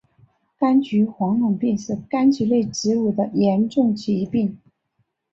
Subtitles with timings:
[0.59, 4.57] 柑橘黄龙病是柑橘类植物的严重疾病。